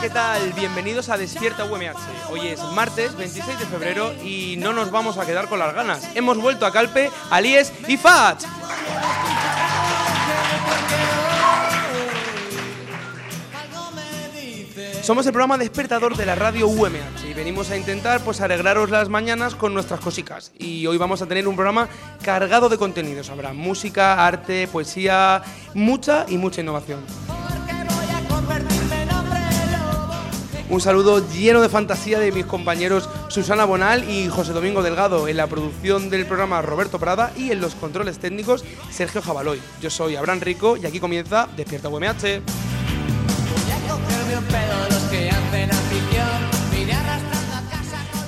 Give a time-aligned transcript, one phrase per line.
[0.00, 0.52] ¿Qué tal?
[0.54, 2.30] Bienvenidos a Despierta UMH.
[2.30, 6.08] Hoy es martes 26 de febrero y no nos vamos a quedar con las ganas.
[6.16, 8.42] Hemos vuelto a Calpe, Alies y Fat.
[15.02, 19.08] Somos el programa despertador de la radio UMH y venimos a intentar pues alegraros las
[19.08, 20.50] mañanas con nuestras cositas.
[20.58, 21.88] Y hoy vamos a tener un programa
[22.22, 23.30] cargado de contenidos.
[23.30, 25.42] Habrá música, arte, poesía,
[25.72, 27.00] mucha y mucha innovación.
[30.74, 35.36] Un saludo lleno de fantasía de mis compañeros Susana Bonal y José Domingo Delgado en
[35.36, 39.62] la producción del programa Roberto Prada y en los controles técnicos Sergio Jabaloy.
[39.80, 42.42] Yo soy Abraham Rico y aquí comienza Despierta UMH.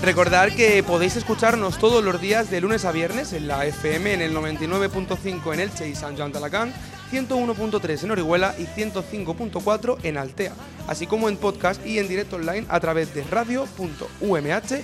[0.06, 4.22] Recordar que podéis escucharnos todos los días de lunes a viernes en la FM en
[4.22, 6.72] el 99.5 en Elche y San Joan de Alacant,
[7.10, 10.52] 101.3 en Orihuela y 105.4 en Altea,
[10.86, 14.78] así como en podcast y en directo online a través de radio.umh.es.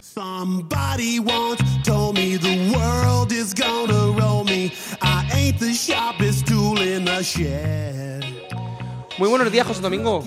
[0.00, 4.72] Somebody once told me the world is gonna roll me.
[5.02, 8.24] I ain't the sharpest tool in the shed.
[9.18, 10.24] Muy buenos días, José Domingo.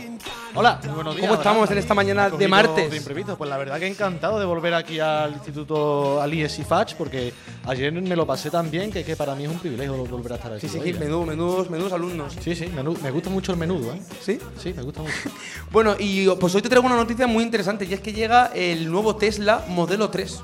[0.55, 1.27] Hola, muy buenos días.
[1.27, 1.71] ¿Cómo estamos Abraham.
[1.73, 2.89] en esta mañana de martes?
[2.89, 3.37] de imprevisto.
[3.37, 7.33] Pues la verdad que encantado de volver aquí al Instituto Alies y Fach porque
[7.65, 10.35] ayer me lo pasé tan bien que, que para mí es un privilegio volver a
[10.35, 10.67] estar aquí.
[10.67, 12.35] Sí, sí, sí, menudo, menudos, menudos alumnos.
[12.41, 14.01] Sí, sí, menú- me gusta mucho el menudo, ¿eh?
[14.21, 14.39] ¿Sí?
[14.61, 15.13] Sí, me gusta mucho.
[15.71, 18.89] Bueno, y pues hoy te traigo una noticia muy interesante y es que llega el
[18.91, 20.41] nuevo Tesla Modelo 3.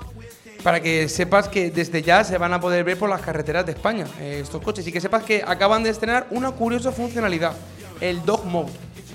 [0.64, 3.74] Para que sepas que desde ya se van a poder ver por las carreteras de
[3.74, 7.54] España eh, estos coches y que sepas que acaban de estrenar una curiosa funcionalidad,
[8.00, 8.72] el Dog Mode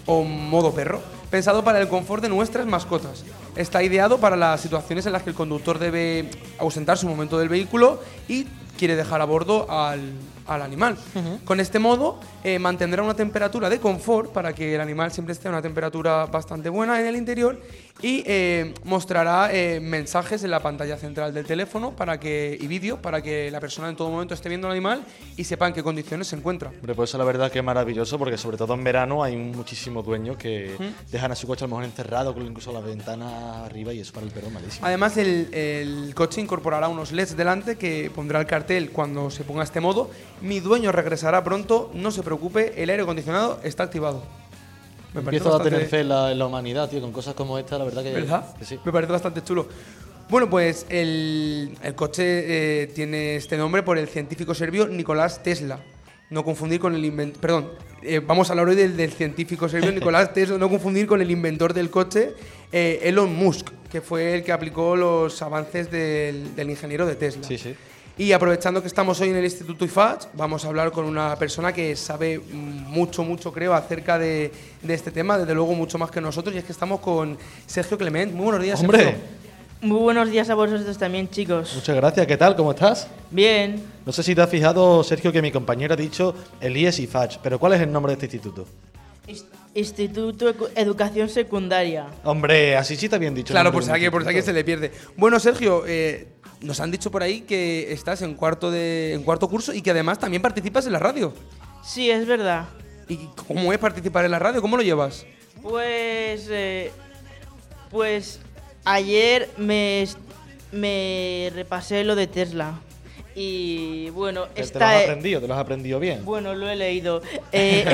[0.08, 3.24] o modo perro, pensado para el confort de nuestras mascotas.
[3.54, 7.50] Está ideado para las situaciones en las que el conductor debe ausentarse un momento del
[7.50, 8.46] vehículo y
[8.78, 10.12] quiere dejar a bordo al,
[10.46, 10.96] al animal.
[11.44, 15.48] Con este modo eh, mantendrá una temperatura de confort para que el animal siempre esté
[15.48, 17.60] a una temperatura bastante buena en el interior
[18.00, 23.02] y eh, mostrará eh, mensajes en la pantalla central del teléfono para que, y vídeo
[23.02, 25.02] para que la persona en todo momento esté viendo al animal
[25.36, 26.70] y sepa en qué condiciones se encuentra.
[26.70, 30.06] Hombre, pues eso la verdad que es maravilloso porque sobre todo en verano hay muchísimos
[30.06, 30.76] dueños que
[31.10, 34.12] dejan a su coche a lo mejor encerrado con incluso la ventana arriba y eso
[34.12, 34.86] para el perro malísimo.
[34.86, 39.62] Además, el, el coche incorporará unos LEDs delante que pondrá el cartel cuando se ponga
[39.64, 40.10] este modo.
[40.40, 44.22] Mi dueño regresará pronto, no se preocupe, el aire acondicionado está activado.
[45.14, 47.34] Me parece Empiezo a tener bastante- fe en la, en la humanidad, tío, con cosas
[47.34, 48.56] como esta, la verdad que, ¿Verdad?
[48.58, 48.78] que sí.
[48.84, 49.66] Me parece bastante chulo.
[50.28, 55.80] Bueno, pues el, el coche eh, tiene este nombre por el científico serbio Nicolás Tesla.
[56.28, 57.40] No confundir con el inventor.
[57.40, 57.70] Perdón,
[58.02, 61.30] eh, vamos a hablar hoy del, del científico serbio Nicolás Tesla, no confundir con el
[61.30, 62.34] inventor del coche,
[62.70, 67.44] eh, Elon Musk, que fue el que aplicó los avances del, del ingeniero de Tesla.
[67.48, 67.74] Sí, sí.
[68.18, 71.72] Y aprovechando que estamos hoy en el Instituto IFACH, vamos a hablar con una persona
[71.72, 74.50] que sabe mucho, mucho, creo, acerca de,
[74.82, 77.96] de este tema, desde luego mucho más que nosotros, y es que estamos con Sergio
[77.96, 78.32] Clement.
[78.32, 79.20] Muy buenos días, Hombre, Sergio.
[79.82, 81.72] Muy buenos días a vosotros también, chicos.
[81.76, 82.26] muchas gracias.
[82.26, 82.56] ¿Qué tal?
[82.56, 83.06] ¿Cómo estás?
[83.30, 87.06] Bien, No sé si te has fijado, Sergio, que mi compañero ha dicho Elías y
[87.06, 88.66] Fach, pero ¿cuál es el nombre de este instituto?
[89.74, 92.06] Instituto Educación Secundaria.
[92.24, 93.52] Hombre, así sí te habían dicho.
[93.52, 94.90] el Claro, por si, alguien, por si alguien se le pierde.
[95.16, 96.26] Bueno, Sergio, eh,
[96.60, 99.90] nos han dicho por ahí que estás en cuarto, de, en cuarto curso y que
[99.90, 101.32] además también participas en la radio.
[101.84, 102.66] Sí, es verdad.
[103.08, 104.60] ¿Y cómo es participar en la radio?
[104.60, 105.24] ¿Cómo lo llevas?
[105.62, 106.92] Pues, eh,
[107.90, 108.40] pues
[108.84, 110.06] ayer me,
[110.72, 112.80] me repasé lo de Tesla.
[113.34, 115.40] Y bueno, ¿Te, te lo esta has e- aprendido?
[115.40, 116.24] ¿Te lo has aprendido bien?
[116.24, 117.22] Bueno, lo he leído.
[117.52, 117.84] Eh,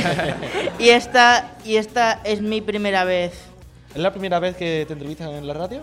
[0.79, 3.33] y esta y esta es mi primera vez.
[3.95, 5.83] ¿Es la primera vez que te entrevistan en la radio?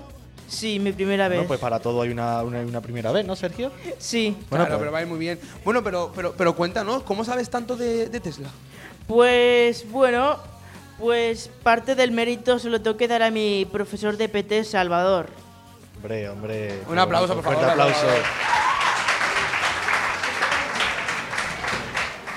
[0.51, 1.37] Sí, mi primera vez.
[1.37, 3.71] Bueno, pues para todo hay una, una, una primera vez, ¿no, Sergio?
[3.97, 4.35] Sí.
[4.49, 5.39] Bueno, claro, pues- pero va a ir muy bien.
[5.63, 8.49] Bueno, pero, pero, pero cuéntanos, ¿cómo sabes tanto de, de Tesla?
[9.07, 10.37] Pues bueno,
[10.99, 15.27] pues parte del mérito se lo tengo que dar a mi profesor de PT, Salvador.
[15.95, 16.81] Hombre, hombre.
[16.89, 17.99] Un aplauso, por fuerte favor, aplauso.
[18.07, 18.23] aplauso.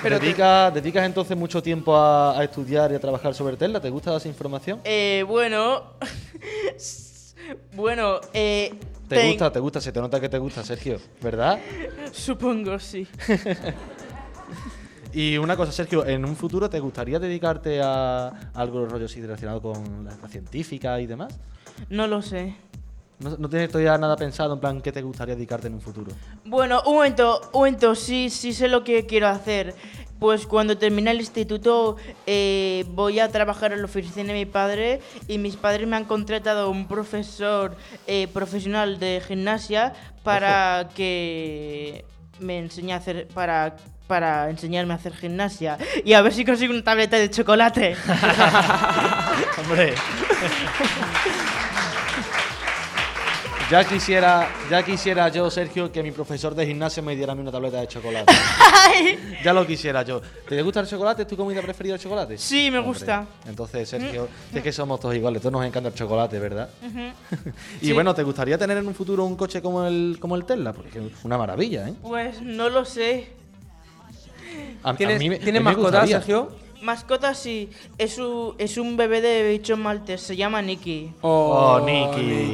[0.01, 3.79] Pero te- ¿Dedicas, ¿Dedicas entonces mucho tiempo a, a estudiar y a trabajar sobre Tesla?
[3.81, 4.79] ¿Te gusta esa información?
[4.83, 5.83] Eh, bueno,
[7.73, 8.73] bueno, eh,
[9.07, 11.59] Te Ten- gusta, te gusta, se te nota que te gusta, Sergio, ¿verdad?
[12.11, 13.07] Supongo, sí.
[15.13, 19.61] Y una cosa, Sergio, ¿en un futuro te gustaría dedicarte a algo rollo así relacionado
[19.61, 21.33] con la, la científica y demás?
[21.89, 22.53] No lo sé.
[23.19, 26.11] ¿No, no tienes todavía nada pensado en plan qué te gustaría dedicarte en un futuro?
[26.43, 29.73] Bueno, un momento, un momento, sí, sí sé lo que quiero hacer.
[30.19, 35.01] Pues cuando termine el instituto eh, voy a trabajar en la oficina de mi padre
[35.27, 37.75] y mis padres me han contratado un profesor
[38.07, 42.05] eh, profesional de gimnasia para que
[42.39, 43.75] me enseñe a hacer, para,
[44.07, 47.95] para enseñarme a hacer gimnasia y a ver si consigo una tableta de chocolate.
[49.57, 49.95] Hombre.
[53.71, 57.41] ya quisiera, ya quisiera yo, Sergio, que mi profesor de gimnasia me diera a mí
[57.41, 58.31] una tableta de chocolate.
[59.43, 60.21] ya lo quisiera yo.
[60.47, 61.23] ¿Te gusta el chocolate?
[61.23, 62.37] ¿Es tu comida preferida el chocolate?
[62.37, 63.25] Sí, me Hombre, gusta.
[63.47, 66.69] Entonces, Sergio, es que somos todos iguales, todos nos encanta el chocolate, ¿verdad?
[67.81, 70.71] y bueno, ¿te gustaría tener en un futuro un coche como el, como el Tesla?
[70.71, 71.93] Porque es una maravilla, ¿eh?
[72.03, 73.29] Pues no lo sé.
[74.83, 76.17] A, a ¿Tienes, mí me- ¿tienes a mí me mascota, gustaría.
[76.19, 76.51] Sergio?
[76.81, 81.13] Mascota sí, es un, es un bebé de bichos maltes, se llama Nicky.
[81.21, 82.53] Oh, Nicky.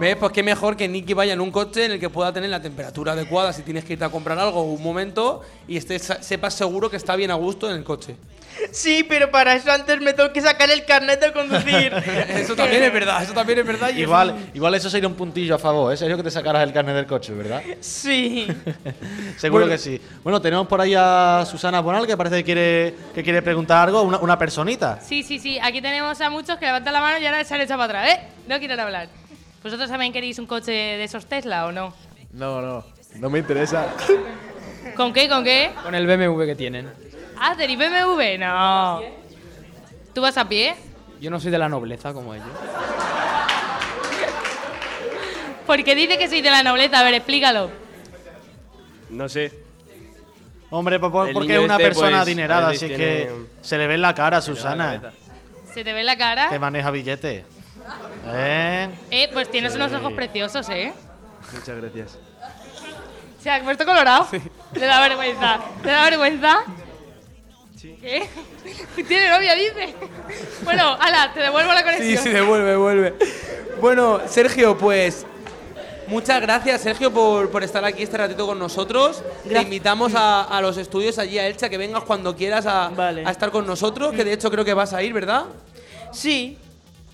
[0.00, 0.16] ¿Ves?
[0.16, 2.60] Pues qué mejor que Nicky vaya en un coche en el que pueda tener la
[2.62, 6.88] temperatura adecuada si tienes que irte a comprar algo un momento y estés, sepas seguro
[6.90, 8.16] que está bien a gusto en el coche.
[8.72, 11.92] Sí, pero para eso antes me tengo que sacar el carnet de conducir.
[12.30, 13.88] Eso también es verdad, eso también es verdad.
[13.90, 15.96] y es Igual, un- igual eso sería un puntillo a favor, ¿eh?
[15.96, 17.62] Sergio, que te sacaras el carnet del coche, ¿verdad?
[17.80, 18.48] Sí.
[19.38, 19.72] Seguro Bueno.
[19.72, 20.00] que sí.
[20.24, 24.02] Bueno, tenemos por ahí a Susana Bonal, que parece que quiere, que quiere preguntar algo,
[24.02, 25.00] una, una personita.
[25.00, 25.58] Sí, sí, sí.
[25.62, 28.18] Aquí tenemos a muchos que levantan la mano y ahora se han echado para atrás,
[28.18, 28.28] ¿eh?
[28.48, 29.08] No quieren hablar.
[29.62, 31.92] ¿Vosotros también queréis un coche de esos Tesla o no?
[32.32, 32.84] No, no,
[33.16, 33.88] no me interesa.
[34.96, 35.28] ¿Con qué?
[35.28, 35.70] ¿Con qué?
[35.82, 36.90] Con el BMW que tienen.
[37.38, 38.38] Ah, ¿tenéis BMW?
[38.38, 39.00] No.
[40.14, 40.74] ¿Tú vas a pie?
[41.20, 42.46] Yo no soy de la nobleza como ellos.
[45.66, 46.98] Porque dice que soy de la nobleza.
[47.00, 47.70] A ver, explícalo.
[49.10, 49.52] No sé.
[50.70, 53.30] Hombre, pues, por- El porque niño es una este, persona pues, adinerada, así que
[53.60, 55.12] se le ve en la cara, Susana.
[55.72, 56.48] ¿Se te ve la cara?
[56.48, 57.44] que maneja billetes.
[58.26, 58.88] ¿Eh?
[59.10, 60.92] Eh, pues tienes unos ojos preciosos, ¿eh?
[61.52, 62.18] Muchas gracias.
[63.42, 64.26] Se ha puesto colorado.
[64.74, 65.58] Le da vergüenza.
[65.82, 66.58] ¿Le da vergüenza?
[67.80, 68.28] ¿Qué?
[69.08, 69.94] Tiene novia, dice.
[70.64, 72.22] Bueno, ala, te devuelvo la Sí, conexión.
[72.24, 73.14] sí, devuelve, devuelve.
[73.80, 75.24] Bueno, Sergio, pues
[76.06, 79.22] muchas gracias, Sergio, por, por estar aquí este ratito con nosotros.
[79.48, 83.24] Te invitamos a, a los estudios allí a Elche, que vengas cuando quieras a, Vale.
[83.26, 85.44] a estar con nosotros, que de hecho creo que vas a ir, ¿verdad?
[86.12, 86.58] Sí.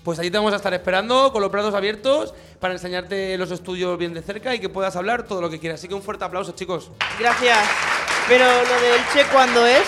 [0.03, 3.97] Pues allí te vamos a estar esperando con los brazos abiertos para enseñarte los estudios
[3.97, 5.79] bien de cerca y que puedas hablar todo lo que quieras.
[5.79, 6.91] Así que un fuerte aplauso, chicos.
[7.19, 7.57] Gracias.
[8.27, 9.83] Pero lo del Che, ¿cuándo es?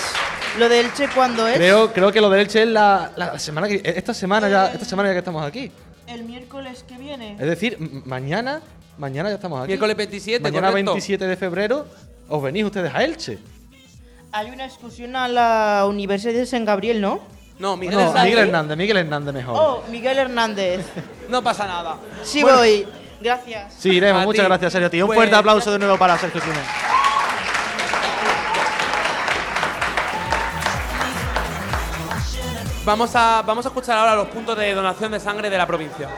[0.58, 1.56] Lo del Che, ¿cuándo es?
[1.56, 4.86] Creo, creo que lo del Elche es la, la semana que esta semana ya esta
[4.86, 5.72] semana ya que estamos aquí.
[6.08, 7.34] El miércoles que viene.
[7.40, 8.62] Es decir, mañana,
[8.98, 9.68] mañana ya estamos aquí.
[9.68, 10.92] Miércoles 27, Mañana correcto.
[10.94, 11.86] 27 de febrero
[12.28, 13.38] os venís ustedes a Elche.
[14.32, 17.20] Hay una excursión a la Universidad de San Gabriel, ¿no?
[17.60, 18.24] No, Miguel No, Hernández.
[18.24, 19.56] Miguel Hernández, Miguel Hernández mejor.
[19.58, 20.86] Oh, Miguel Hernández.
[21.28, 21.98] No pasa nada.
[22.24, 22.88] Sí Bueno, voy.
[23.22, 23.74] Gracias.
[23.78, 24.24] Sí, iremos.
[24.24, 24.48] A Muchas ti.
[24.50, 25.04] gracias, Sergio, tío.
[25.04, 26.66] Un Pues- fuerte aplauso de nuevo para Sergio Jiménez.
[32.86, 36.10] Vamos a, vamos a escuchar ahora los puntos de donación de sangre de la provincia.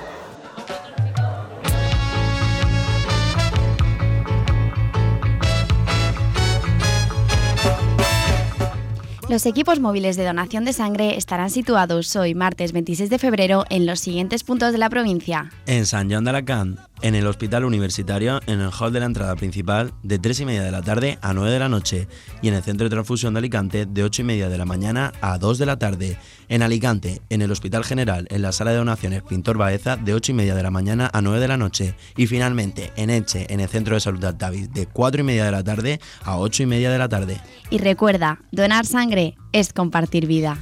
[9.31, 13.85] Los equipos móviles de donación de sangre estarán situados hoy, martes 26 de febrero, en
[13.85, 15.49] los siguientes puntos de la provincia.
[15.67, 19.35] En San Joan de Alacant, en el Hospital Universitario, en el hall de la entrada
[19.35, 22.07] principal, de 3 y media de la tarde a 9 de la noche,
[22.41, 25.11] y en el Centro de Transfusión de Alicante, de 8 y media de la mañana
[25.21, 26.17] a 2 de la tarde.
[26.49, 30.31] En Alicante, en el Hospital General, en la Sala de Donaciones Pintor Baeza, de 8
[30.31, 31.95] y media de la mañana a 9 de la noche.
[32.17, 35.51] Y finalmente, en Elche, en el Centro de Salud de de 4 y media de
[35.51, 37.39] la tarde a 8 y media de la tarde.
[37.69, 40.57] Y recuerda, donar sangre es compartir vida.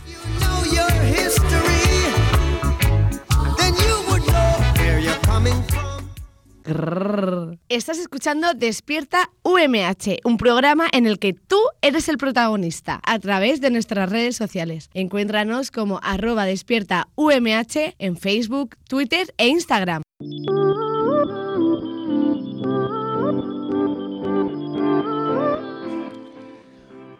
[7.70, 13.62] Estás escuchando Despierta UMH, un programa en el que tú eres el protagonista a través
[13.62, 14.90] de nuestras redes sociales.
[14.94, 20.02] Encuéntranos como arroba despierta UMH en Facebook, Twitter e Instagram.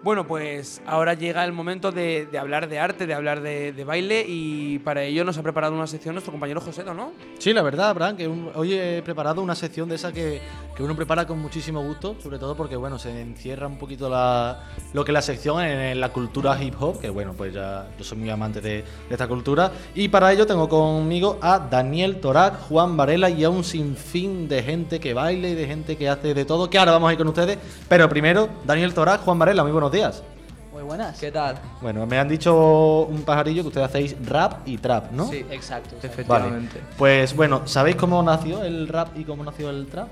[0.02, 4.80] Bueno, pues ahora llega el momento de, hablar de arte, de hablar de, baile y
[4.80, 7.12] para ello nos ha preparado una sección nuestro compañero Joseto, ¿no?
[7.38, 10.42] Sí, la verdad, Abraham, que hoy he preparado una sección de esa que,
[10.76, 14.70] que uno prepara con muchísimo gusto, sobre todo porque bueno, se encierra un poquito la,
[14.94, 18.04] lo que es la sección en, la cultura hip hop, que bueno, pues ya yo
[18.06, 19.70] soy muy amante de, de esta cultura.
[19.96, 24.64] Y para ello tengo conmigo a Daniel Torac, Juan Varela y a un sinfín de
[24.64, 27.18] gente que baila y de gente que hace de todo, que ahora vamos a ir
[27.18, 27.58] con ustedes.
[27.90, 30.24] Pero primero, Daniel Torac, Juan Varela, muy buenos días.
[30.72, 31.20] Muy buenas.
[31.20, 31.58] ¿Qué tal?
[31.82, 35.28] Bueno, me han dicho un pajarillo que ustedes hacéis rap y trap, ¿no?
[35.28, 35.96] Sí, exacto.
[36.28, 36.70] Vale.
[36.98, 40.08] Pues bueno, ¿sabéis cómo nació el rap y cómo nació el trap?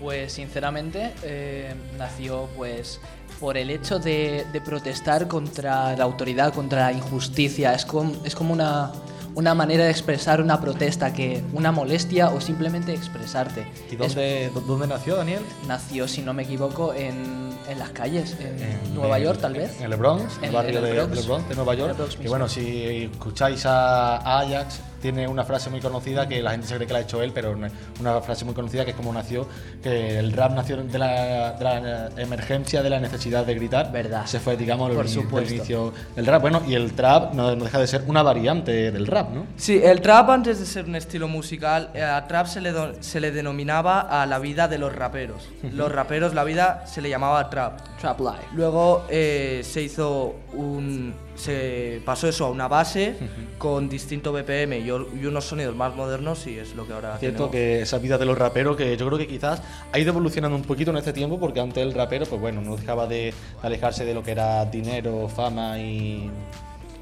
[0.00, 3.00] Pues sinceramente eh, nació pues
[3.40, 7.72] por el hecho de, de protestar contra la autoridad, contra la injusticia.
[7.72, 8.92] Es, com- es como una,
[9.34, 13.66] una manera de expresar una protesta, que una molestia o simplemente expresarte.
[13.90, 15.40] ¿Y dónde, Es- dónde nació Daniel?
[15.66, 19.80] nació, si no me equivoco, en, en las calles, en, Nueva York tal vez.
[19.80, 21.16] En el Bronx, en el En- barrio en el de, Bronx.
[21.16, 22.08] del Bronx, de Nueva En el York.
[22.08, 22.28] Mismo.
[22.28, 26.86] bueno, si escucháis a Ajax, tiene una frase muy conocida que la gente se cree
[26.86, 27.54] que la ha hecho él, pero
[28.00, 29.46] una frase muy conocida que es como nació,
[29.82, 33.92] que el rap nació de la, de la emergencia, de la necesidad de gritar.
[33.92, 34.24] Verdad.
[34.26, 35.48] Se fue, digamos, el, Por supuesto.
[35.48, 36.40] del inicio del rap.
[36.40, 39.46] Bueno, y el trap no, no deja de ser una variante del rap, ¿no?
[39.56, 42.94] Sí, el trap antes de ser un estilo musical, eh, a trap se le, do-
[43.00, 45.48] se le denominaba a la vida de los raperos.
[45.72, 47.80] Los raperos, la vida se le llamaba trap.
[48.00, 48.46] Trap life.
[48.54, 51.14] Luego eh, se hizo un...
[51.34, 53.16] se pasó eso a una base
[53.58, 57.52] con distinto BPM y, unos sonidos más modernos y es lo que ahora Cierto tenemos.
[57.52, 59.62] que esa vida de los raperos, que yo creo que quizás
[59.92, 62.76] ha ido evolucionando un poquito en este tiempo, porque antes el rapero, pues bueno, no
[62.76, 66.30] dejaba de alejarse de lo que era dinero, fama y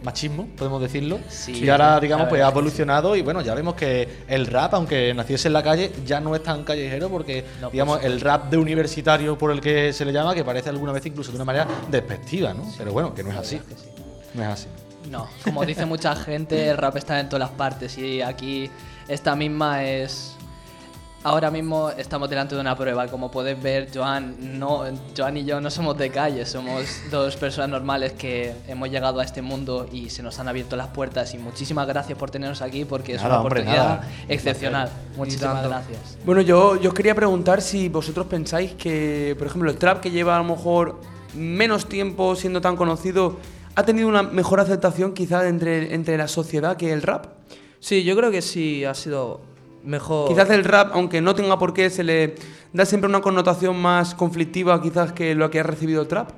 [0.03, 1.21] machismo, podemos decirlo.
[1.29, 5.13] Sí, y ahora, digamos, pues ha evolucionado y bueno, ya vemos que el rap, aunque
[5.15, 8.57] naciese en la calle, ya no es tan callejero porque, No, digamos, el rap de
[8.57, 11.67] universitario por el que se le llama, que parece alguna vez incluso de una manera
[11.91, 12.65] despectiva, ¿no?
[12.79, 13.61] Pero bueno, que no es así.
[14.35, 14.67] No es así.
[15.11, 18.71] No, como dice mucha gente, el rap está en todas las partes y aquí
[19.09, 20.37] esta misma es...
[21.23, 24.85] Ahora mismo estamos delante de una prueba, como puedes ver, Joan, no,
[25.15, 29.25] Joan y yo no somos de calle, somos dos personas normales que hemos llegado a
[29.25, 32.87] este mundo y se nos han abierto las puertas y muchísimas gracias por tenernos aquí
[32.87, 34.09] porque es Nada, una hombre, oportunidad nada.
[34.29, 34.91] excepcional.
[35.15, 36.17] Muchísimas gracias.
[36.25, 40.11] Bueno, yo, yo os quería preguntar si vosotros pensáis que, por ejemplo, el trap que
[40.11, 41.03] lleva a lo mejor
[41.35, 43.37] menos tiempo siendo tan conocido,
[43.75, 47.27] ha tenido una mejor aceptación quizás entre, entre la sociedad que el rap.
[47.79, 49.41] Sí, yo creo que sí ha sido
[49.85, 50.29] mejor...
[50.29, 52.35] Quizás el rap, aunque no tenga por qué, se le
[52.73, 56.31] da siempre una connotación más conflictiva quizás que lo que ha recibido el trap.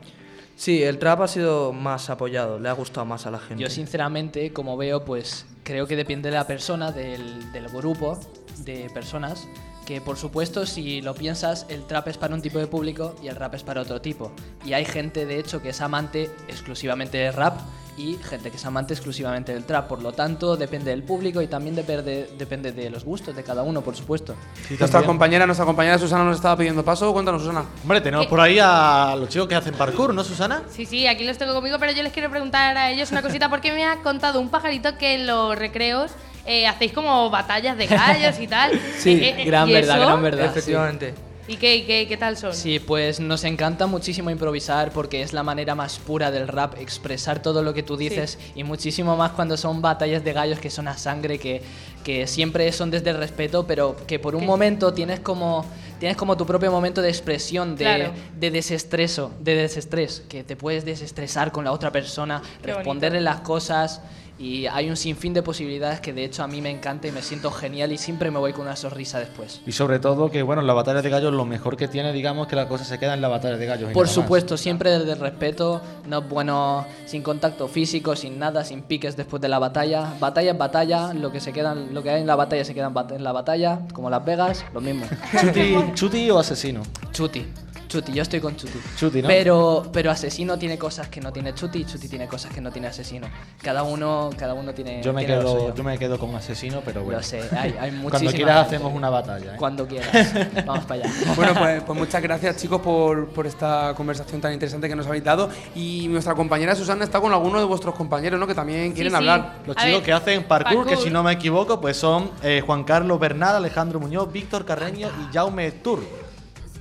[0.55, 3.63] Sí, el trap ha sido más apoyado, le ha gustado más a la gente.
[3.63, 8.21] Yo sinceramente, como veo, pues creo que depende de la persona, del, del grupo
[8.59, 9.49] de personas,
[9.87, 13.29] que por supuesto si lo piensas, el trap es para un tipo de público y
[13.29, 14.33] el rap es para otro tipo.
[14.65, 17.59] Y hay gente, de hecho, que es amante exclusivamente del rap
[17.97, 19.89] y gente que es amante exclusivamente del trap.
[19.89, 23.63] Por lo tanto, depende del público y también depende, depende de los gustos de cada
[23.63, 24.35] uno, por supuesto.
[24.79, 27.13] nuestra compañera, nuestra compañera Susana nos estaba pidiendo paso.
[27.13, 27.65] Cuéntanos, Susana.
[27.83, 30.63] Hombre, tenemos por ahí a los chicos que hacen parkour, ¿no, Susana?
[30.71, 33.49] Sí, sí, aquí los tengo conmigo, pero yo les quiero preguntar a ellos una cosita
[33.49, 36.13] porque me ha contado un pajarito que en los recreos
[36.47, 38.73] eh, hacéis como batallas de gallos y tal.
[38.99, 40.07] Sí, Eh, eh, gran ¿y verdad, eso?
[40.07, 40.47] gran verdad.
[40.47, 41.15] Efectivamente.
[41.49, 42.55] ¿Y qué, qué, qué tal son?
[42.55, 47.43] Sí, pues nos encanta muchísimo improvisar porque es la manera más pura del rap, expresar
[47.43, 50.87] todo lo que tú dices y muchísimo más cuando son batallas de gallos que son
[50.87, 51.61] a sangre, que,
[52.05, 55.67] que siempre son desde el respeto, pero que por un momento tienes como,
[55.99, 58.13] tienes como tu propio momento de expresión, de, Claro.
[58.39, 63.41] de desestreso, de desestrés, que te puedes desestresar con la otra persona, Qué responderle las
[63.41, 64.01] cosas.
[64.43, 67.23] Y hay un sinfín de posibilidades que de hecho a mí me encanta y me
[67.23, 69.61] siento genial y siempre me voy con una sonrisa después.
[69.65, 72.49] Y sobre todo que, bueno, en la batalla de gallos lo mejor que tiene, digamos,
[72.49, 73.93] que la cosa se queda en la batalla de gallos.
[73.93, 74.13] Por más.
[74.13, 79.17] supuesto, siempre desde el respeto, no es bueno sin contacto físico, sin nada, sin piques
[79.17, 80.15] después de la batalla.
[80.19, 82.93] Batalla es batalla, lo que se queda, lo que hay en la batalla se queda
[83.11, 85.07] en la batalla, como Las Vegas, lo mismo.
[85.41, 86.83] ¿Chuti, chuti o asesino?
[87.13, 87.47] Chuti.
[87.93, 88.79] Chuti, yo estoy con Chuti.
[88.97, 89.29] Chuti, ¿no?
[89.29, 92.73] Pero, pero asesino tiene cosas que no tiene Chuti y Chuti tiene cosas que no
[92.73, 93.27] tiene asesino.
[93.61, 95.03] Cada uno, cada uno tiene.
[95.03, 97.19] Yo me, tiene quedo, yo me quedo con asesino, pero bueno.
[97.19, 98.77] Lo sé, hay, hay Cuando quieras gente.
[98.77, 99.53] hacemos una batalla.
[99.53, 99.57] ¿eh?
[99.59, 100.11] Cuando quieras.
[100.67, 101.13] Vamos para allá.
[101.37, 105.25] Bueno, pues, pues muchas gracias chicos por, por esta conversación tan interesante que nos habéis
[105.25, 105.51] dado.
[105.75, 108.47] Y nuestra compañera Susana está con alguno de vuestros compañeros, ¿no?
[108.47, 109.17] Que también quieren sí.
[109.19, 109.59] hablar.
[109.67, 112.63] Los A chicos ver, que hacen parkour, que si no me equivoco, pues son eh,
[112.65, 116.22] Juan Carlos Bernal, Alejandro Muñoz, Víctor Carreño y Jaume Tur.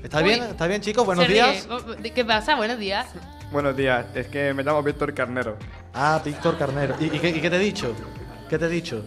[0.03, 0.43] ¿Está bien?
[0.43, 1.05] ¿Está bien, chicos?
[1.05, 1.67] Buenos Se días.
[1.99, 2.11] ríe.
[2.13, 2.55] ¿Qué pasa?
[2.55, 3.07] Buenos días.
[3.51, 5.57] Buenos días, es que me llamo Víctor Carnero.
[5.93, 6.95] Ah, Víctor Carnero.
[6.99, 7.93] ¿Y, y qué, y qué te he dicho?
[8.49, 9.03] ¿Qué te he dicho?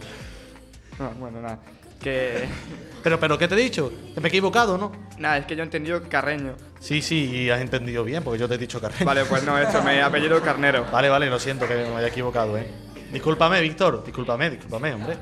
[0.99, 1.59] No, bueno, nada.
[2.01, 2.45] Que.
[3.05, 3.91] Pero, pero, ¿qué te he dicho?
[4.15, 4.91] Que me he equivocado, ¿no?
[5.19, 6.55] Nada, es que yo he entendido Carreño.
[6.79, 9.05] Sí, sí, y has entendido bien, porque yo te he dicho Carreño.
[9.05, 10.87] Vale, pues no, eso, me apellido Carnero.
[10.91, 12.67] Vale, vale, lo siento que me haya equivocado, ¿eh?
[13.13, 14.03] Discúlpame, Víctor.
[14.03, 15.17] Discúlpame, discúlpame, hombre.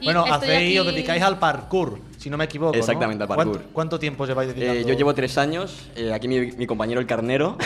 [0.00, 1.98] Y Bueno, estoy hacéis, os aquí- dedicáis al parkour.
[2.24, 2.72] Si no me equivoco.
[2.72, 2.78] ¿no?
[2.78, 3.52] Exactamente, al parkour.
[3.52, 4.88] ¿Cuánto, cuánto tiempo lleváis Eh, dedicando?
[4.88, 7.58] yo llevo tres años, eh, aquí mi, mi compañero el carnero.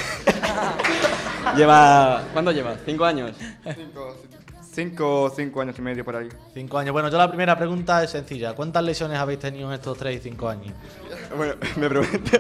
[1.57, 2.25] lleva.
[2.33, 2.77] ¿Cuánto lleva?
[2.85, 3.33] ¿Cinco años?
[4.73, 6.29] Cinco, cinco años y medio por ahí.
[6.55, 6.93] Cinco años.
[6.93, 8.55] Bueno, yo la primera pregunta es sencilla.
[8.55, 10.73] ¿Cuántas lesiones habéis tenido en estos tres y cinco años?
[11.37, 12.39] Bueno, me pregunto.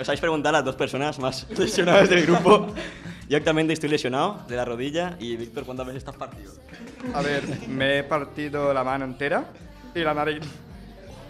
[0.00, 2.68] Os habéis preguntado a las dos personas más lesionadas del grupo.
[3.28, 6.52] Yo actualmente estoy lesionado de la rodilla y Víctor, ¿cuántas veces estás partido?
[7.14, 9.44] A ver, me he partido la mano entera
[9.94, 10.40] y la nariz.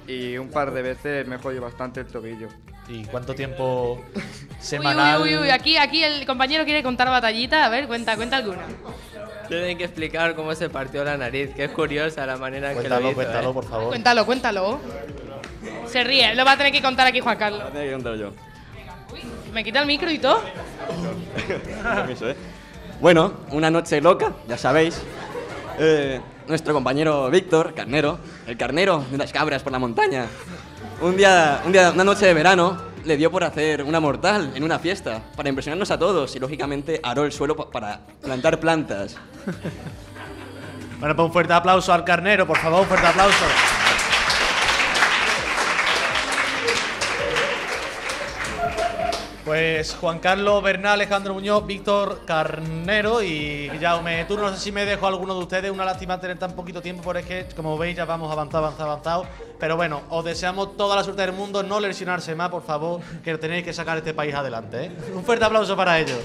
[0.06, 2.48] Y un par de veces me he jodido bastante el tobillo.
[2.88, 4.22] ¿Y cuánto tiempo Uy,
[4.60, 5.20] semanal?
[5.22, 7.64] uy, uy, uy, aquí, aquí el compañero quiere contar batallita.
[7.64, 8.62] A ver, cuenta, cuenta alguna.
[9.48, 12.82] Tienen que explicar cómo se partió la nariz, que es curiosa la manera en que
[12.82, 13.14] Cuéntalo, lo hizo.
[13.16, 13.54] cuéntalo, ¿eh?
[13.54, 13.88] por favor.
[13.88, 14.80] Cuéntalo, cuéntalo.
[15.86, 17.62] Se ríe, lo va a tener que contar aquí Juan Carlos.
[17.72, 18.32] Tengo que contar yo.
[19.52, 20.42] Me quita el micro y todo.
[21.82, 22.36] Permiso, ¿eh?
[23.00, 25.00] Bueno, una noche loca, ya sabéis.
[25.78, 30.26] Eh, nuestro compañero Víctor, carnero, el carnero de las cabras por la montaña.
[31.00, 34.64] Un día, un día, una noche de verano, le dio por hacer una mortal en
[34.64, 39.16] una fiesta, para impresionarnos a todos y lógicamente aró el suelo pa- para plantar plantas.
[40.98, 43.44] Bueno, pues un fuerte aplauso al carnero, por favor, un fuerte aplauso.
[49.46, 54.50] Pues Juan Carlos Bernal, Alejandro Muñoz, Víctor Carnero y Jaume Turno.
[54.50, 55.70] No sé si me dejo alguno de ustedes.
[55.70, 58.90] Una lástima tener tan poquito tiempo, porque es que, como veis, ya vamos avanzado, avanzado,
[58.90, 59.26] avanzado.
[59.60, 61.62] Pero bueno, os deseamos toda la suerte del mundo.
[61.62, 64.86] No lesionarse más, por favor, que tenéis que sacar este país adelante.
[64.86, 64.90] ¿eh?
[65.14, 66.18] Un fuerte aplauso para ellos.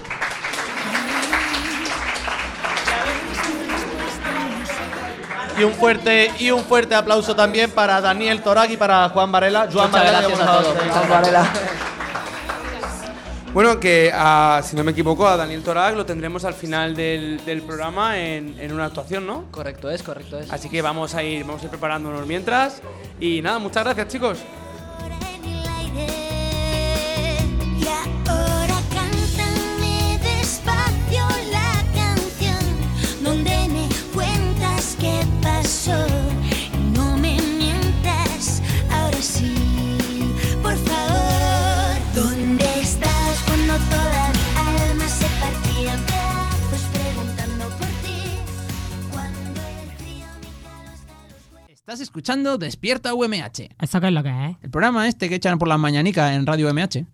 [5.60, 9.70] Y un fuerte y un fuerte aplauso también para Daniel Torag y para Juan Varela.
[9.72, 10.75] Juan Muchas Varela, gracias a todos.
[10.75, 11.51] Juan Varela.
[13.53, 17.43] Bueno, que ah, si no me equivoco, a Daniel Torac lo tendremos al final del,
[17.43, 19.51] del programa en, en una actuación, ¿no?
[19.51, 20.50] Correcto es, correcto es.
[20.53, 22.81] Así que vamos a ir, vamos a ir preparándonos mientras.
[23.20, 24.38] Y nada, muchas gracias, chicos.
[51.92, 53.68] Estás escuchando Despierta UMH.
[53.82, 54.56] ¿Eso qué es lo que es?
[54.62, 57.06] El programa este que echan por las mañanicas en Radio UMH.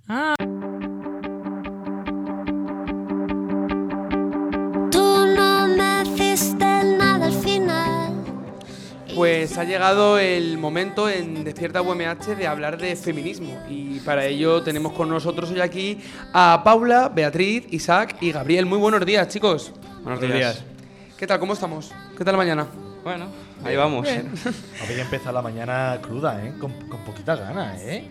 [4.91, 8.23] Tú no me hiciste nada al final.
[9.15, 13.59] Pues ha llegado el momento en Despierta UMH de hablar de feminismo.
[13.67, 15.97] Y para ello tenemos con nosotros hoy aquí
[16.33, 18.67] a Paula, Beatriz, Isaac y Gabriel.
[18.67, 19.73] Muy buenos días, chicos.
[20.03, 20.63] Buenos días.
[21.17, 21.39] ¿Qué tal?
[21.39, 21.91] ¿Cómo estamos?
[22.15, 22.67] ¿Qué tal la mañana?
[23.03, 23.25] Bueno,
[23.67, 24.03] ahí vamos.
[24.03, 24.31] Bien.
[24.83, 26.53] Habéis empezado la mañana cruda, ¿eh?
[26.59, 28.07] Con, con poquitas ganas, ¿eh?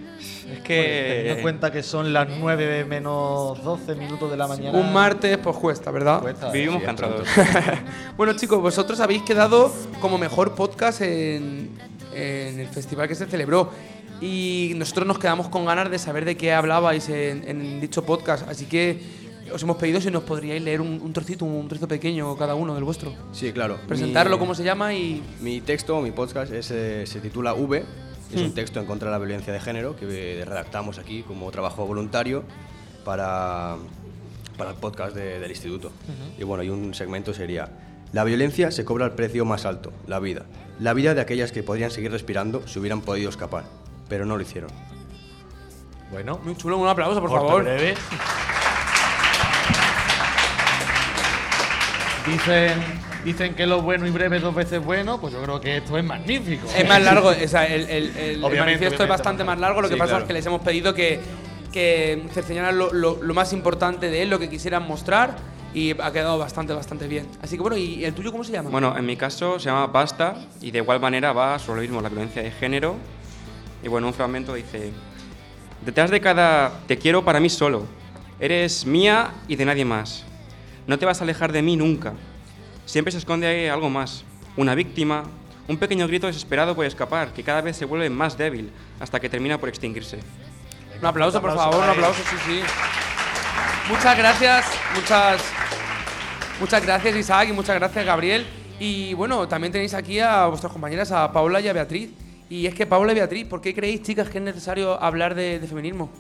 [0.52, 4.78] Es que- Teniendo en cuenta que son las 9 menos 12 minutos de la mañana.
[4.78, 6.20] Un martes, pues cuesta, ¿verdad?
[6.20, 6.86] Cuesta, Vivimos sí,
[8.16, 11.70] bueno, chicos, vosotros habéis quedado como mejor podcast en,
[12.14, 13.70] en el festival que se celebró.
[14.20, 18.48] Y nosotros nos quedamos con ganas de saber de qué hablabais en, en dicho podcast.
[18.48, 22.36] Así que os hemos pedido si nos podríais leer un, un trocito, un trozo pequeño
[22.36, 23.12] cada uno del vuestro.
[23.32, 23.78] Sí, claro.
[23.86, 25.22] Presentarlo, Mi- cómo se llama y.
[25.40, 27.84] Mi texto, mi podcast, es, eh, se titula V.
[28.32, 28.46] Es Hmm.
[28.46, 30.06] un texto en contra de la violencia de género que
[30.40, 32.42] eh, redactamos aquí como trabajo voluntario
[33.04, 33.76] para,
[34.58, 35.92] para el podcast de- del instituto.
[36.38, 37.68] Y bueno, y un segmento sería:
[38.12, 40.44] La violencia se cobra el precio más alto, la vida.
[40.80, 43.64] La vida de aquellas que podrían seguir respirando si hubieran podido escapar,
[44.08, 44.70] pero no lo hicieron.
[46.10, 47.62] Bueno, muy chulo, un aplauso, por Corto, favor.
[47.64, 47.94] breve.
[52.26, 52.72] Dicen,
[53.24, 56.04] dicen que lo bueno y breve dos veces bueno, pues yo creo que esto es
[56.04, 56.66] magnífico.
[56.76, 59.80] Es más largo, o sea, el, el- el- manifiesto es bastante más largo.
[59.80, 60.24] Lo que Sí, pasa claro.
[60.24, 61.20] es que les hemos pedido que,
[61.72, 65.36] que cerceñaran lo, lo- lo más importante de él, lo que quisieran mostrar,
[65.72, 67.26] y ha quedado bastante, bastante bien.
[67.42, 68.70] Así que bueno, ¿y el tuyo cómo se llama?
[68.70, 72.00] Bueno, en mi caso se llama Basta y de igual manera va sobre lo mismo,
[72.00, 72.96] la violencia de género.
[73.84, 74.90] Y bueno, un fragmento dice,
[75.84, 77.84] detrás de cada te quiero para mí solo,
[78.40, 80.24] eres mía y de nadie más.
[80.86, 82.14] No te vas a alejar de mí nunca.
[82.84, 84.24] Siempre se esconde algo más,
[84.56, 85.24] una víctima,
[85.68, 88.70] un pequeño grito desesperado por escapar, que cada vez se vuelve más débil
[89.00, 90.20] hasta que termina por extinguirse.
[91.00, 92.60] Un aplauso, por favor, un aplauso, sí, sí.
[93.88, 95.42] Muchas gracias, muchas,
[96.60, 98.46] muchas gracias Isaac y muchas gracias Gabriel.
[98.78, 102.10] Y bueno, también tenéis aquí a vuestras compañeras, a Paula y a Beatriz.
[102.48, 105.58] Y es que Paula y Beatriz, ¿por qué creéis, chicas, que es necesario hablar de,
[105.58, 106.10] de feminismo?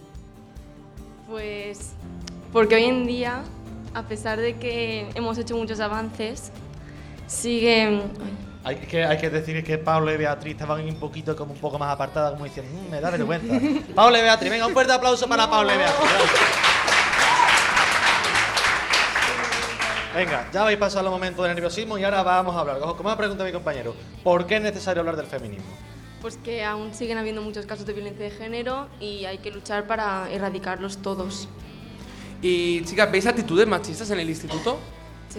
[1.28, 1.92] Pues
[2.52, 3.42] porque hoy en día,
[3.96, 6.52] a pesar de que hemos hecho muchos avances,
[7.26, 8.02] siguen,
[8.62, 11.78] Hay que, hay que decir que Pablo y Beatriz estaban un poquito como un poco
[11.78, 13.54] más apartadas, como diciendo, "Mm, me da vergüenza.
[13.94, 16.10] Pablo y Beatriz, venga, un fuerte aplauso para Pablo y Beatriz.
[20.14, 22.78] Venga, ya habéis pasado el momento del nerviosismo y ahora vamos a hablar.
[22.80, 25.64] Como me pregunta mi compañero, ¿por qué es necesario hablar del feminismo?
[26.20, 29.86] Pues que aún siguen habiendo muchos casos de violencia de género y hay que luchar
[29.86, 31.48] para erradicarlos todos.
[32.42, 34.78] Y chicas, ¿veis actitudes machistas en el instituto?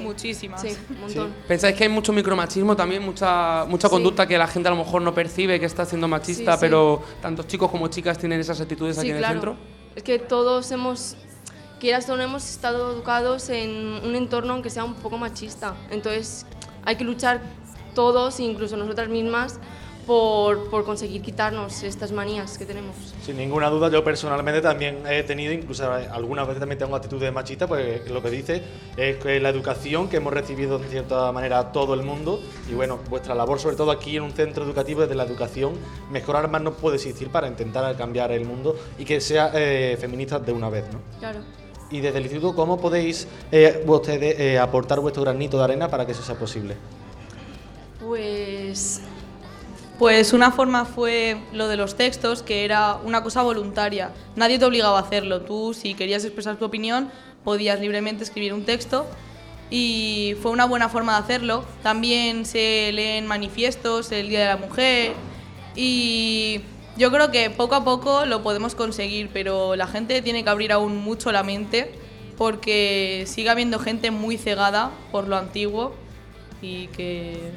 [0.02, 0.62] Muchísimas.
[0.62, 1.34] Sí, un montón.
[1.48, 3.04] ¿Pensáis que hay mucho micromachismo también?
[3.04, 3.92] Mucha, mucha Sí.
[3.94, 6.62] conducta que la gente a lo mejor no percibe que está siendo machista, Sí, sí.
[6.62, 9.56] pero tanto chicos como chicas tienen esas actitudes aquí Sí, en el centro?
[9.96, 11.16] Es que todos hemos,
[11.80, 13.72] quieras o no, hemos estado educados en
[14.04, 15.74] un entorno aunque sea un poco machista.
[15.90, 16.46] Entonces
[16.86, 17.42] hay que luchar
[17.96, 19.60] todos, incluso nosotras mismas,
[20.08, 22.96] por, por conseguir quitarnos estas manías que tenemos.
[23.24, 27.68] Sin ninguna duda, yo personalmente también he tenido, incluso algunas veces también tengo actitudes machistas,
[27.68, 28.64] pues lo que dice
[28.96, 32.42] es que la educación que hemos recibido de cierta manera todo el mundo
[32.72, 35.74] y bueno, vuestra labor sobre todo aquí en un centro educativo desde la educación,
[36.10, 40.40] mejorar más no puede existir para intentar cambiar el mundo y que sea eh, feminista
[40.40, 41.00] de una vez, ¿no?
[41.20, 41.40] Claro.
[41.92, 46.06] Y desde el instituto, ¿cómo podéis eh, ustedes eh, aportar vuestro granito de arena para
[46.06, 46.76] que eso sea posible?
[48.00, 49.02] Pues
[50.00, 54.12] Pues una forma fue lo de los textos, que era una cosa voluntaria.
[54.36, 55.42] Nadie te obligaba a hacerlo.
[55.42, 57.10] Tú, si querías expresar tu opinión,
[57.44, 59.08] podías libremente escribir un texto
[59.72, 61.66] y fue una buena forma de hacerlo.
[61.82, 65.14] También se leen manifiestos, el Día de la Mujer
[65.76, 66.62] y
[66.96, 70.72] yo creo que poco a poco lo podemos conseguir, pero la gente tiene que abrir
[70.72, 71.92] aún mucho la mente
[72.38, 75.96] porque sigue habiendo gente muy cegada por lo antiguo
[76.62, 77.52] y que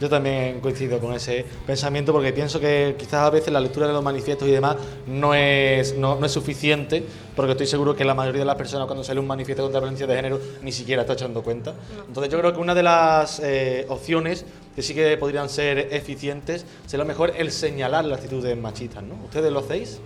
[0.00, 3.92] Yo también coincido con ese pensamiento porque pienso que quizás a veces la lectura de
[3.92, 8.14] los manifiestos y demás no es, no, no es suficiente porque estoy seguro que la
[8.14, 11.02] mayoría de las personas cuando sale un manifiesto contra la violencia de género ni siquiera
[11.02, 11.74] está echando cuenta.
[12.06, 14.44] Entonces yo creo que una de las eh, opciones
[14.76, 19.14] que sí que podrían ser eficientes lo mejor el señalar las actitudes machistas, ¿no?
[19.24, 20.00] ¿Ustedes lo hacéis?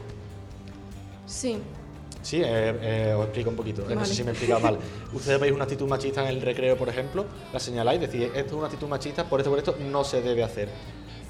[1.26, 1.56] sí,
[2.22, 2.44] Sí, eh,
[3.10, 4.14] eh, os explico un poquito, que no sé Vale.
[4.14, 4.78] si me he explicado mal.
[5.12, 8.52] Ustedes veis una actitud machista en el recreo, por ejemplo, la señaláis, decís, esto es
[8.52, 10.68] una actitud machista, por esto, por esto, no se debe hacer.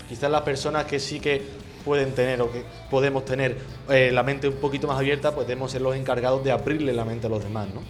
[0.08, 1.42] Quizás las personas que sí que
[1.84, 3.56] pueden tener o que podemos tener
[3.88, 7.04] eh, la mente un poquito más abierta, pues debemos ser los encargados de abrirle la
[7.04, 7.80] mente a los demás, ¿no?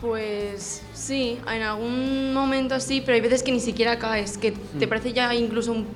[0.00, 4.86] pues sí, en algún momento sí, pero hay veces que ni siquiera caes, que te
[4.86, 5.86] parece ya incluso un-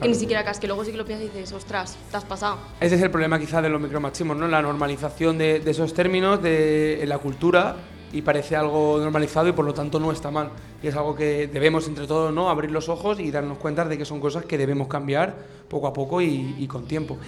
[0.00, 2.24] que ni siquiera caes, que luego sí que lo piensas y dices, ostras, te has
[2.24, 2.58] pasado.
[2.80, 4.46] Ese es el problema quizás de los micromachismos, ¿no?
[4.48, 7.76] La normalización de, de esos términos de, en la cultura
[8.12, 10.50] y parece algo normalizado y por lo tanto no está mal.
[10.82, 12.48] Y es algo que debemos entre todos ¿no?
[12.48, 15.34] abrir los ojos y darnos cuenta de que son cosas que debemos cambiar
[15.68, 17.18] poco a poco y, y con tiempo.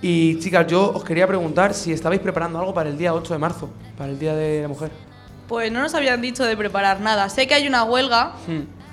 [0.00, 3.38] Y chicas, yo os quería preguntar si estabais preparando algo para el día 8 de
[3.38, 4.90] marzo, para el Día de la Mujer.
[5.48, 7.28] Pues no nos habían dicho de preparar nada.
[7.30, 8.34] Sé que hay una huelga,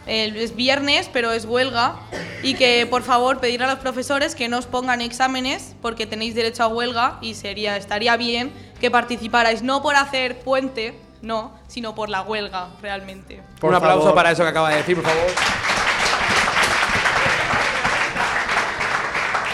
[0.07, 1.95] el- es viernes, pero es huelga,
[2.43, 6.35] y que por favor pedir a los profesores que no os pongan exámenes porque tenéis
[6.35, 11.95] derecho a huelga y sería estaría bien que participarais no por hacer puente, no, sino
[11.95, 13.41] por la huelga realmente.
[13.61, 15.31] Un aplauso para eso que acaba de decir, por favor.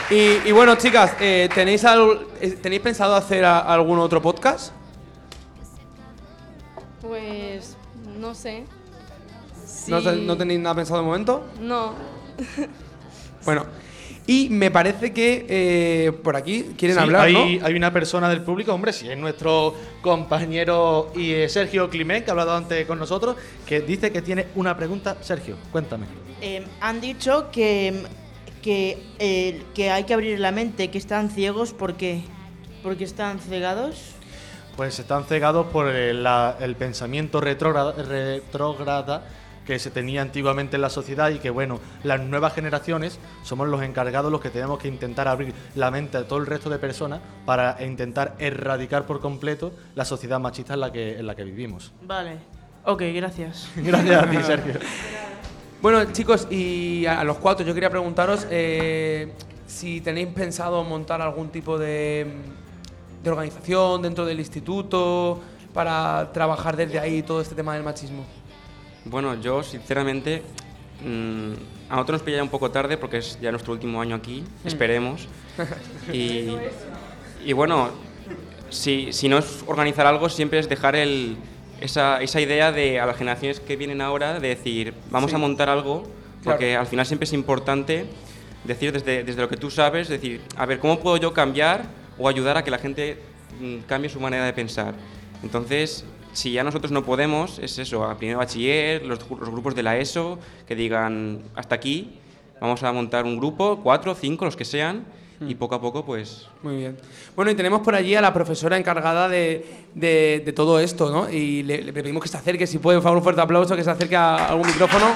[0.10, 4.74] Y, y bueno, chicas, eh, ¿tenéis, al- eh, ¿tenéis pensado hacer a- algún otro podcast?
[7.02, 7.78] Pues
[8.20, 8.66] no sé.
[9.88, 10.24] ¿No, Sí.
[10.26, 11.46] ¿No tenéis nada pensado de momento?
[11.60, 11.94] No.
[13.44, 13.66] Bueno,
[14.28, 17.66] y me parece que eh, por aquí quieren Sí, hablar, hay, ¿no?
[17.66, 22.30] hay una persona del público, hombre, sí, es nuestro compañero y eh, Sergio Climent, que
[22.30, 25.18] ha hablado antes con nosotros, que dice que tiene una pregunta.
[25.22, 26.06] Sergio, cuéntame.
[26.40, 28.04] Eh, han dicho que,
[28.62, 32.22] que, eh, que hay que abrir la mente, que están ciegos, ¿por qué?
[32.84, 34.12] ¿Porque están cegados?
[34.78, 39.28] Pues están cegados por el, la- el pensamiento retrógrada, retrógrada
[39.66, 43.82] que se tenía antiguamente en la sociedad y que, bueno, las nuevas generaciones somos los
[43.84, 47.22] encargados los que tenemos que intentar abrir la mente a todo el resto de personas
[47.46, 51.92] para intentar erradicar por completo la sociedad machista en la que, en la que vivimos.
[52.02, 52.38] Vale.
[52.84, 53.70] Ok, gracias.
[53.76, 54.74] Gracias a ti, Sergio.
[55.82, 59.34] Bueno, chicos, y a, los cuatro yo quería preguntaros eh,
[59.68, 62.26] si tenéis pensado montar algún tipo de,
[63.24, 65.40] de organización dentro del instituto
[65.74, 68.26] para trabajar desde ahí todo este tema del machismo.
[69.06, 70.44] Bueno, yo sinceramente
[71.04, 71.52] mm,
[71.90, 74.44] a nosotros nos pilla ya un poco tarde porque es ya nuestro último año aquí,
[74.64, 74.68] Mm.
[74.68, 75.28] esperemos.
[76.14, 76.50] Y,
[77.46, 77.90] y bueno,
[78.70, 81.36] si, si no es organizar algo, siempre es dejar el,
[81.82, 85.36] esa, esa idea de a las generaciones que vienen ahora de decir, vamos Sí.
[85.36, 86.04] a montar algo,
[86.44, 86.82] porque Claro.
[86.82, 88.06] al final siempre es importante
[88.64, 91.86] decir desde, desde lo que tú sabes, decir, a ver, ¿cómo puedo yo cambiar
[92.20, 93.18] o ayudar a que la gente
[93.60, 94.94] mm, cambie su manera de pensar?
[95.44, 99.84] Entonces, si ya nosotros no podemos, es eso, a primer bachiller, los, los grupos de
[99.84, 102.18] la ESO, que digan, hasta aquí,
[102.60, 105.04] vamos a montar un grupo, cuatro, cinco, los que sean,
[105.48, 106.48] y poco a poco, pues...
[106.62, 106.98] Muy bien.
[107.36, 109.66] Bueno, y tenemos por allí a la profesora encargada de,
[109.96, 111.28] de- de todo esto, ¿no?
[111.32, 113.84] Y le, le pedimos que se acerque, si puede, por favor, un fuerte aplauso, que
[113.84, 115.08] se acerque a algún micrófono.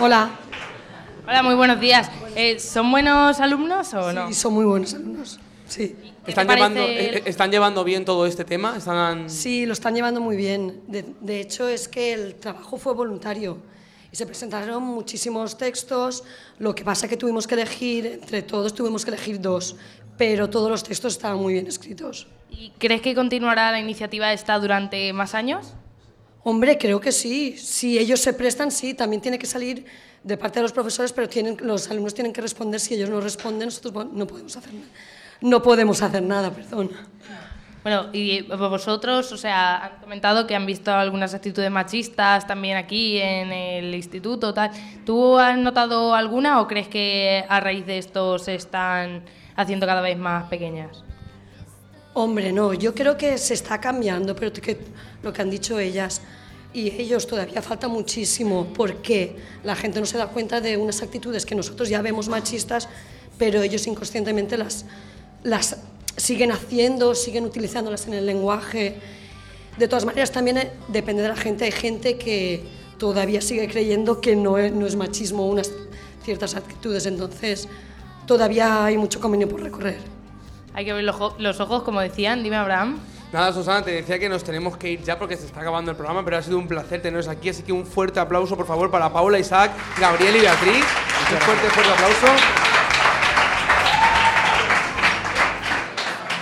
[0.00, 0.30] Hola.
[1.24, 2.10] Hola, muy buenos días.
[2.34, 4.26] Eh, ¿Son buenos alumnos o no?
[4.26, 5.38] Sí, son muy buenos alumnos.
[5.68, 5.94] Sí.
[6.26, 8.76] ¿Están, llevando, parece eh, ¿Están llevando bien todo este tema?
[8.76, 9.30] ¿Están...
[9.30, 10.82] Sí, lo están llevando muy bien.
[10.88, 13.58] De, de hecho, es que el trabajo fue voluntario
[14.10, 16.24] y se presentaron muchísimos textos.
[16.58, 19.76] Lo que pasa que tuvimos que elegir, entre todos tuvimos que elegir dos,
[20.18, 22.26] pero todos los textos estaban muy bien escritos.
[22.50, 25.74] ¿Y crees que continuará la iniciativa esta durante más años?
[26.44, 27.56] Hombre, creo que sí.
[27.56, 28.94] Si ellos se prestan, sí.
[28.94, 29.84] También tiene que salir
[30.22, 32.80] de parte de los profesores, pero tienen, los alumnos tienen que responder.
[32.80, 34.86] Si ellos no responden, nosotros no podemos hacer nada.
[35.40, 36.90] No podemos hacer nada, perdón.
[37.82, 43.18] Bueno, y vosotros, o sea, han comentado que han visto algunas actitudes machistas también aquí
[43.18, 44.70] en el instituto, tal.
[45.04, 49.24] ¿Tú has notado alguna o crees que a raíz de esto se están
[49.56, 51.02] haciendo cada vez más pequeñas?
[52.14, 54.76] Hombre, no, yo creo que se está cambiando, pero que
[55.22, 56.20] lo que han dicho ellas
[56.74, 61.46] y ellos todavía falta muchísimo porque la gente no se da cuenta de unas actitudes
[61.46, 62.88] que nosotros ya vemos machistas,
[63.38, 64.84] pero ellos inconscientemente las,
[65.42, 65.76] las
[66.16, 68.96] siguen haciendo, siguen utilizándolas en el lenguaje.
[69.78, 71.64] De todas maneras, también eh, depende de la gente.
[71.64, 72.62] Hay gente que
[72.98, 75.70] todavía sigue creyendo que no es, no es machismo unas
[76.24, 77.68] ciertas actitudes, entonces
[78.26, 80.11] todavía hay mucho camino por recorrer.
[80.74, 82.42] Hay que ver los, jo- los ojos, como decían.
[82.42, 82.98] Dime, Abraham.
[83.32, 85.96] Nada, Susana, te decía que nos tenemos que ir ya porque se está acabando el
[85.96, 88.90] programa, pero ha sido un placer teneros aquí, así que un fuerte aplauso, por favor,
[88.90, 90.84] para Paula, Isaac, Gabriel y Beatriz.
[91.32, 92.26] Un fuerte, fuerte aplauso.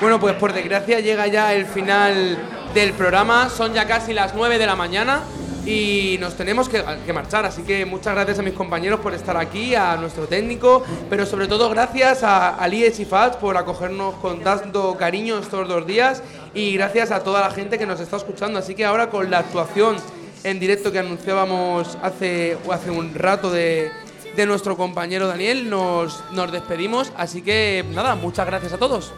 [0.00, 2.38] Bueno, pues por desgracia llega ya el final
[2.74, 5.20] del programa, son ya casi las 9 de la mañana
[5.66, 9.74] y nos tenemos que, marchar, así que muchas gracias a mis compañeros por estar aquí,
[9.74, 14.96] a nuestro técnico, pero sobre todo gracias a Alies y Fats por acogernos con tanto
[14.96, 16.22] cariño estos dos días
[16.54, 19.38] y gracias a toda la gente que nos está escuchando, así que ahora con la
[19.38, 19.96] actuación
[20.44, 23.90] en directo que anunciábamos hace, hace un rato de,
[24.36, 29.12] de nuestro compañero Daniel, nos, nos despedimos, así que nada, muchas gracias a todos.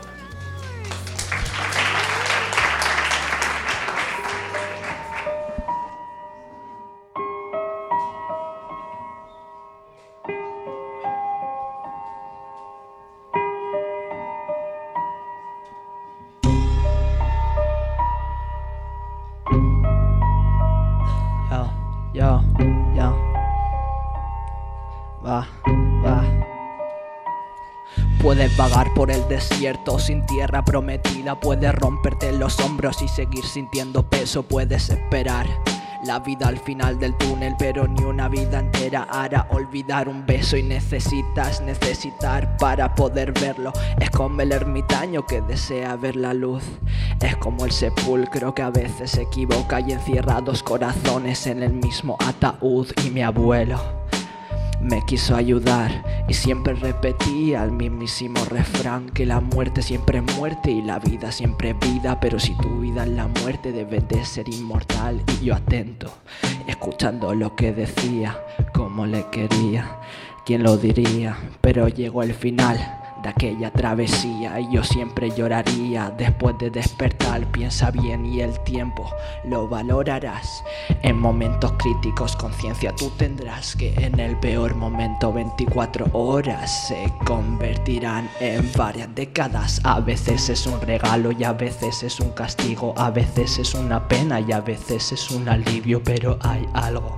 [28.42, 34.02] Puedes vagar por el desierto sin tierra prometida, puedes romperte los hombros y seguir sintiendo
[34.02, 35.46] peso, puedes esperar.
[36.04, 40.56] La vida al final del túnel, pero ni una vida entera hará olvidar un beso
[40.56, 43.72] y necesitas necesitar para poder verlo.
[44.00, 46.64] Es como el ermitaño que desea ver la luz.
[47.20, 51.74] Es como el sepulcro que a veces se equivoca y encierra dos corazones en el
[51.74, 52.88] mismo ataúd.
[53.06, 54.01] Y mi abuelo
[54.82, 60.70] me quiso ayudar y siempre repetía el mismísimo refrán que la muerte siempre es muerte
[60.70, 64.24] y la vida siempre es vida, pero si tu vida es la muerte debes de
[64.24, 65.22] ser inmortal.
[65.40, 66.12] Y yo atento,
[66.66, 68.38] escuchando lo que decía,
[68.74, 69.98] como le quería,
[70.44, 76.58] quién lo diría, pero llegó el final de aquella travesía y yo siempre lloraría después
[76.58, 77.46] de despertar.
[77.46, 79.08] Piensa bien y el tiempo
[79.44, 80.64] lo valorarás.
[81.02, 88.28] En momentos críticos conciencia tú tendrás que en el peor momento 24 horas se convertirán
[88.40, 89.80] en varias décadas.
[89.84, 94.06] A veces es un regalo y a veces es un castigo, a veces es una
[94.08, 97.16] pena y a veces es un alivio, pero hay algo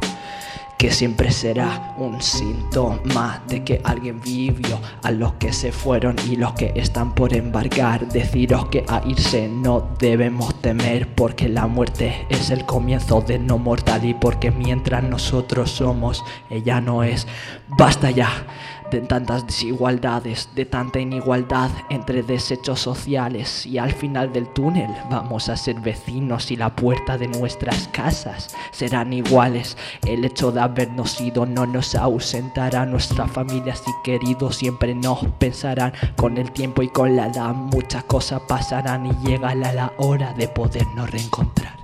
[0.79, 6.37] que siempre será un síntoma de que alguien vivió a los que se fueron y
[6.37, 8.09] los que están por embarcar.
[8.09, 13.59] Deciros que a irse no debemos temer porque la muerte es el comienzo de no
[13.59, 17.27] mortal y porque mientras nosotros somos, ella no es.
[17.69, 18.31] Basta ya
[18.95, 25.49] de tantas desigualdades, de tanta inigualdad entre desechos sociales y al final del túnel vamos
[25.49, 29.77] a ser vecinos y la puerta de nuestras casas serán iguales.
[30.07, 35.93] El hecho de habernos ido no nos ausentará, nuestras familias y queridos siempre nos pensarán.
[36.17, 40.33] Con el tiempo y con la edad muchas cosas pasarán y llega la, la hora
[40.35, 41.84] de podernos reencontrar.